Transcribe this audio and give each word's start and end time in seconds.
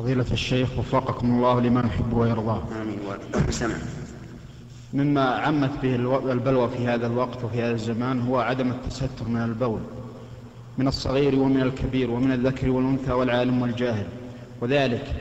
فضيلة 0.00 0.26
الشيخ 0.32 0.78
وفقكم 0.78 1.30
الله 1.30 1.60
لما 1.60 1.82
نحب 1.82 2.12
ويرضاه 2.12 2.62
آمين. 2.82 2.98
وسمع 3.48 3.74
مما 4.94 5.24
عمت 5.24 5.70
به 5.82 5.94
البلوى 6.32 6.68
في 6.68 6.86
هذا 6.86 7.06
الوقت 7.06 7.44
وفي 7.44 7.62
هذا 7.62 7.72
الزمان 7.72 8.20
هو 8.20 8.38
عدم 8.38 8.70
التستر 8.70 9.28
من 9.28 9.42
البول 9.42 9.80
من 10.78 10.88
الصغير 10.88 11.38
ومن 11.38 11.62
الكبير 11.62 12.10
ومن 12.10 12.32
الذكر 12.32 12.70
والأنثى 12.70 13.12
والعالم 13.12 13.62
والجاهل 13.62 14.06
وذلك 14.60 15.14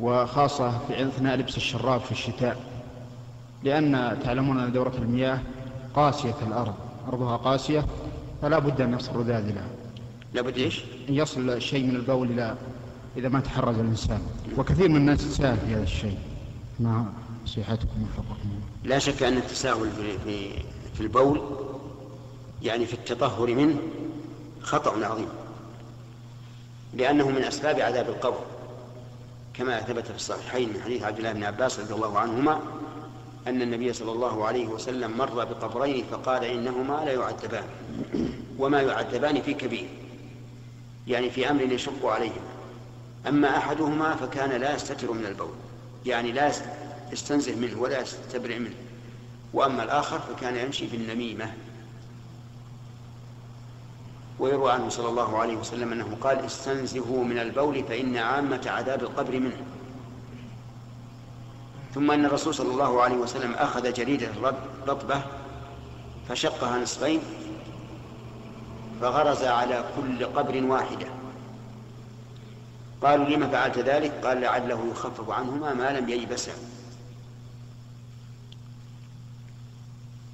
وخاصة 0.00 0.78
في 0.78 1.02
أثناء 1.06 1.36
لبس 1.36 1.56
الشراب 1.56 2.00
في 2.00 2.12
الشتاء 2.12 2.56
لأن 3.64 4.18
تعلمون 4.24 4.60
أن 4.60 4.72
دورة 4.72 4.92
المياه 4.98 5.38
قاسية 5.94 6.36
الأرض 6.46 6.74
أرضها 7.08 7.36
قاسية 7.36 7.84
فلا 8.42 8.58
بد 8.58 8.80
أن 8.80 8.94
يصل 8.94 9.28
لها 9.28 9.42
لابد 10.34 10.58
إيش؟ 10.58 10.84
أن 11.08 11.14
يصل 11.14 11.60
شيء 11.62 11.86
من 11.86 11.96
البول 11.96 12.30
إلى 12.30 12.54
إذا 13.16 13.28
ما 13.28 13.40
تحرز 13.40 13.78
الإنسان 13.78 14.20
وكثير 14.56 14.88
من 14.88 14.96
الناس 14.96 15.24
يتساهل 15.24 15.58
في 15.58 15.74
هذا 15.74 15.82
الشيء. 15.82 16.18
ما 16.80 17.12
نصيحتكم 17.44 18.02
وفقكم 18.02 18.48
لا 18.84 18.98
شك 18.98 19.22
أن 19.22 19.36
التساهل 19.36 19.90
في, 19.90 20.18
في, 20.18 20.50
في 20.94 21.00
البول 21.00 21.40
يعني 22.62 22.86
في 22.86 22.94
التطهر 22.94 23.54
منه 23.54 23.76
خطأ 24.60 25.06
عظيم. 25.06 25.28
لأنه 26.94 27.28
من 27.28 27.44
أسباب 27.44 27.80
عذاب 27.80 28.08
القبر. 28.08 28.40
كما 29.54 29.80
ثبت 29.80 30.06
في 30.06 30.16
الصحيحين 30.16 30.68
من 30.68 30.80
حديث 30.84 31.02
عبد 31.02 31.18
الله 31.18 31.32
بن 31.32 31.44
عباس 31.44 31.80
رضي 31.80 31.94
الله 31.94 32.18
عنهما 32.18 32.60
أن 33.46 33.62
النبي 33.62 33.92
صلى 33.92 34.12
الله 34.12 34.44
عليه 34.44 34.66
وسلم 34.66 35.18
مر 35.18 35.44
بقبرين 35.44 36.04
فقال 36.10 36.44
إنهما 36.44 37.04
لا 37.04 37.12
يعذبان 37.12 37.64
وما 38.58 38.82
يعذبان 38.82 39.42
في 39.42 39.54
كبير 39.54 39.88
يعني 41.06 41.30
في 41.30 41.50
أمر 41.50 41.62
يشق 41.62 42.06
عليهما. 42.06 42.57
أما 43.26 43.56
أحدهما 43.56 44.16
فكان 44.16 44.50
لا 44.50 44.74
يستتر 44.74 45.12
من 45.12 45.26
البول 45.26 45.54
يعني 46.06 46.32
لا 46.32 46.52
يستنزه 47.12 47.54
منه 47.54 47.80
ولا 47.80 48.00
يستبرع 48.00 48.58
منه. 48.58 48.74
وأما 49.52 49.82
الآخر 49.82 50.18
فكان 50.18 50.56
يمشي 50.56 50.88
في 50.88 50.96
النميمة. 50.96 51.52
ويروى 54.38 54.72
عنه 54.72 54.88
صلى 54.88 55.08
الله 55.08 55.38
عليه 55.38 55.56
وسلم 55.56 55.92
أنه 55.92 56.16
قال 56.20 56.38
استنزهوا 56.38 57.24
من 57.24 57.38
البول 57.38 57.84
فإن 57.84 58.16
عامة 58.16 58.62
عذاب 58.66 59.02
القبر 59.02 59.40
منه. 59.40 59.56
ثم 61.94 62.10
أن 62.10 62.24
الرسول 62.24 62.54
صلى 62.54 62.70
الله 62.70 63.02
عليه 63.02 63.16
وسلم 63.16 63.52
أخذ 63.52 63.92
جريدة 63.92 64.28
رطبة 64.86 65.22
فشقها 66.28 66.78
نصفين 66.78 67.20
فغرز 69.00 69.42
على 69.42 69.84
كل 69.96 70.24
قبر 70.24 70.64
واحدة. 70.64 71.06
قالوا 73.02 73.26
لما 73.26 73.48
فعلت 73.48 73.78
ذلك؟ 73.78 74.12
قال 74.24 74.40
لعله 74.40 74.90
يخفف 74.90 75.30
عنهما 75.30 75.74
ما 75.74 75.98
لم 76.00 76.08
ييبسا 76.08 76.52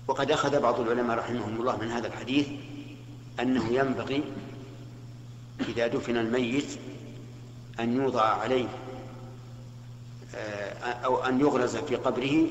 وقد 0.09 0.31
أخذ 0.31 0.61
بعض 0.61 0.81
العلماء 0.81 1.19
رحمهم 1.19 1.61
الله 1.61 1.77
من 1.77 1.91
هذا 1.91 2.07
الحديث 2.07 2.49
أنه 3.41 3.69
ينبغي 3.69 4.23
إذا 5.69 5.87
دفن 5.87 6.17
الميت 6.17 6.79
أن 7.81 7.97
يوضع 7.97 8.23
عليه 8.23 8.69
آه، 10.35 10.93
أو 10.93 11.25
أن 11.25 11.41
يغرز 11.41 11.77
في 11.77 11.97
قبره 11.97 12.47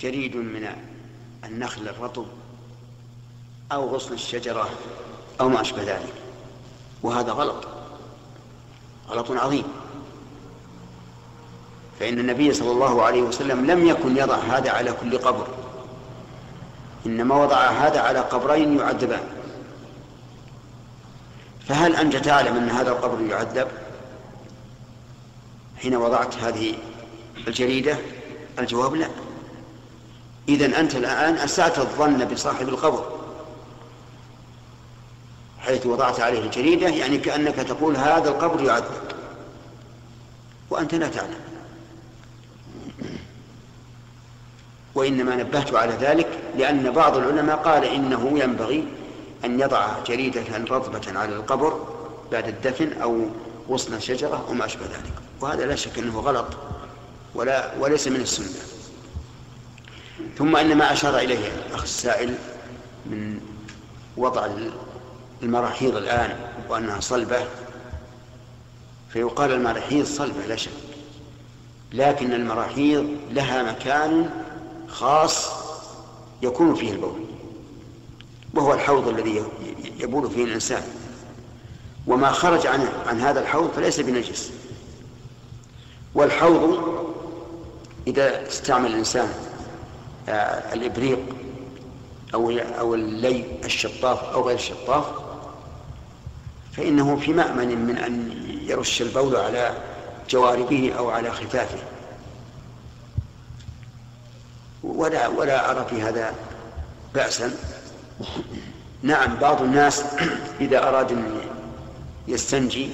جريد 0.00 0.36
من 0.36 0.68
النخل 1.44 1.88
الرطب 1.88 2.26
أو 3.72 3.88
غصن 3.88 4.14
الشجرة 4.14 4.70
أو 5.40 5.48
ما 5.48 5.60
أشبه 5.60 5.82
ذلك. 5.82 6.12
وهذا 7.02 7.32
غلط. 7.32 7.77
غلط 9.18 9.30
عظيم. 9.30 9.64
فإن 12.00 12.18
النبي 12.18 12.54
صلى 12.54 12.70
الله 12.70 13.02
عليه 13.02 13.22
وسلم 13.22 13.66
لم 13.66 13.86
يكن 13.86 14.16
يضع 14.16 14.36
هذا 14.36 14.70
على 14.70 14.92
كل 14.92 15.18
قبر. 15.18 15.46
إنما 17.06 17.34
وضع 17.34 17.56
هذا 17.56 18.00
على 18.00 18.18
قبرين 18.18 18.78
يعذبان. 18.78 19.22
فهل 21.68 21.96
أنت 21.96 22.16
تعلم 22.16 22.56
أن 22.56 22.70
هذا 22.70 22.90
القبر 22.90 23.20
يعذب؟ 23.20 23.68
حين 25.78 25.96
وضعت 25.96 26.36
هذه 26.36 26.74
الجريدة؟ 27.46 27.98
الجواب 28.58 28.94
لا. 28.94 29.08
إذا 30.48 30.80
أنت 30.80 30.94
الآن 30.94 31.34
أسأت 31.34 31.78
الظن 31.78 32.24
بصاحب 32.24 32.68
القبر. 32.68 33.18
حيث 35.60 35.86
وضعت 35.86 36.20
عليه 36.20 36.40
الجريدة 36.40 36.88
يعني 36.88 37.18
كأنك 37.18 37.54
تقول 37.54 37.96
هذا 37.96 38.28
القبر 38.28 38.62
يعذب. 38.62 39.07
وأنت 40.78 40.94
لا 40.94 41.08
تعلم. 41.08 41.40
وإنما 44.94 45.36
نبهت 45.36 45.74
على 45.74 45.92
ذلك 45.92 46.28
لأن 46.56 46.90
بعض 46.90 47.16
العلماء 47.16 47.56
قال 47.56 47.84
إنه 47.84 48.38
ينبغي 48.38 48.84
أن 49.44 49.60
يضع 49.60 49.86
جريدة 50.06 50.42
رطبة 50.70 51.18
على 51.18 51.36
القبر 51.36 51.86
بعد 52.32 52.48
الدفن 52.48 53.02
أو 53.02 53.26
غصن 53.70 54.00
شجرة 54.00 54.44
أو 54.48 54.54
ما 54.54 54.64
أشبه 54.64 54.84
ذلك. 54.84 55.14
وهذا 55.40 55.66
لا 55.66 55.74
شك 55.74 55.98
أنه 55.98 56.20
غلط 56.20 56.46
ولا 57.34 57.72
وليس 57.78 58.08
من 58.08 58.20
السنة. 58.20 58.64
ثم 60.38 60.56
أن 60.56 60.76
ما 60.76 60.92
أشار 60.92 61.18
إليه 61.18 61.52
الأخ 61.68 61.82
السائل 61.82 62.34
من 63.06 63.40
وضع 64.16 64.48
المراحيض 65.42 65.96
الآن 65.96 66.36
وأنها 66.68 67.00
صلبة 67.00 67.38
فيقال 69.08 69.52
المراحيض 69.52 70.06
صلبة 70.06 70.46
لا 70.46 70.56
شك. 70.56 70.70
لكن 71.92 72.32
المراحيض 72.32 73.06
لها 73.30 73.62
مكان 73.62 74.30
خاص 74.88 75.48
يكون 76.42 76.74
فيه 76.74 76.92
البول 76.92 77.24
وهو 78.54 78.74
الحوض 78.74 79.08
الذي 79.08 79.42
يبول 80.00 80.30
فيه 80.30 80.44
الإنسان. 80.44 80.82
وما 82.06 82.32
خرج 82.32 82.66
عن 82.66 82.88
عن 83.06 83.20
هذا 83.20 83.40
الحوض 83.40 83.70
فليس 83.70 84.00
بنجس. 84.00 84.50
والحوض 86.14 86.98
إذا 88.06 88.48
استعمل 88.48 88.90
الإنسان 88.90 89.28
آه، 90.28 90.74
الإبريق 90.74 91.18
أو 92.34 92.50
أو 92.50 92.94
اللي 92.94 93.44
الشطاف 93.64 94.24
أو 94.24 94.46
غير 94.46 94.56
الشطاف 94.56 95.04
فإنه 96.72 97.16
في 97.16 97.32
مأمن 97.32 97.86
من 97.86 97.98
أن 97.98 98.32
يرش 98.62 99.02
البول 99.02 99.36
على 99.36 99.72
جواربه 100.30 100.92
أو 100.98 101.10
على 101.10 101.30
خفافه. 101.30 101.78
ولا 104.82 105.28
ولا 105.28 105.70
أرى 105.70 105.86
في 105.90 106.02
هذا 106.02 106.34
بأسا. 107.14 107.52
نعم 109.02 109.36
بعض 109.36 109.62
الناس 109.62 110.04
إذا 110.60 110.88
أراد 110.88 111.12
أن 111.12 111.40
يستنجي 112.28 112.90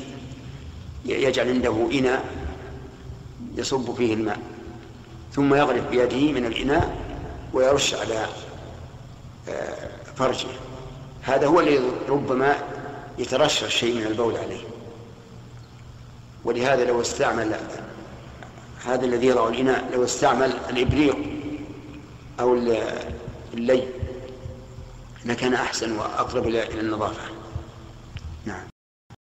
يجعل 1.05 1.49
عنده 1.49 1.89
إناء 1.93 2.25
يصب 3.57 3.95
فيه 3.95 4.15
الماء 4.15 4.39
ثم 5.33 5.55
يغرف 5.55 5.89
بيده 5.89 6.33
من 6.33 6.47
الإناء 6.47 6.97
ويرش 7.53 7.95
على 7.95 8.27
آه، 9.49 9.89
فرجه. 10.17 10.49
هذا 11.23 11.47
هو 11.47 11.61
الذي 11.61 11.81
ربما 12.09 12.57
يترشح 13.19 13.69
شيء 13.69 13.95
من 13.95 14.07
البول 14.07 14.37
عليه. 14.37 14.65
ولهذا 16.45 16.85
لو 16.85 17.01
استعمل 17.01 17.57
هذا 18.85 19.05
الذي 19.05 19.27
يضع 19.27 19.49
الإناء 19.49 19.91
لو 19.93 20.05
استعمل 20.05 20.53
الإبريق 20.71 21.17
أو 22.41 22.55
اللي 23.55 23.89
لكان 25.25 25.55
أحسن 25.55 25.99
وأقرب 25.99 26.47
إلى 26.47 26.81
النظافة. 26.81 27.23
نعم. 28.45 28.74